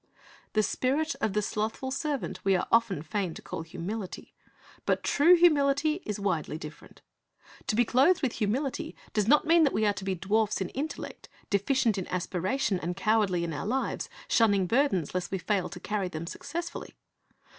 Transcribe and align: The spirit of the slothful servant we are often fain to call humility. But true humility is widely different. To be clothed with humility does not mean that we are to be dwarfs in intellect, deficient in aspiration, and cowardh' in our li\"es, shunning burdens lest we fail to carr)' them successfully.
The 0.53 0.63
spirit 0.63 1.13
of 1.21 1.33
the 1.33 1.43
slothful 1.43 1.91
servant 1.91 2.43
we 2.43 2.55
are 2.55 2.67
often 2.71 3.03
fain 3.03 3.35
to 3.35 3.41
call 3.43 3.61
humility. 3.61 4.33
But 4.87 5.03
true 5.03 5.35
humility 5.35 6.01
is 6.07 6.19
widely 6.19 6.57
different. 6.57 7.03
To 7.67 7.75
be 7.75 7.85
clothed 7.85 8.23
with 8.23 8.33
humility 8.41 8.95
does 9.13 9.27
not 9.27 9.45
mean 9.45 9.63
that 9.63 9.73
we 9.73 9.85
are 9.85 9.93
to 9.93 10.03
be 10.03 10.15
dwarfs 10.15 10.59
in 10.59 10.69
intellect, 10.69 11.29
deficient 11.51 11.99
in 11.99 12.07
aspiration, 12.07 12.79
and 12.79 12.97
cowardh' 12.97 13.43
in 13.43 13.53
our 13.53 13.67
li\"es, 13.67 14.09
shunning 14.27 14.65
burdens 14.65 15.13
lest 15.13 15.29
we 15.29 15.37
fail 15.37 15.69
to 15.69 15.79
carr)' 15.79 16.09
them 16.09 16.25
successfully. 16.25 16.95